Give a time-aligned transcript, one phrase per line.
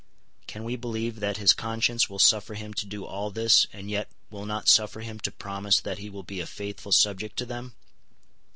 [0.47, 4.09] Can we believe that his conscience will suffer him to do all this, and yet
[4.31, 7.75] will not suffer him to promise that he will be a faithful subject to them?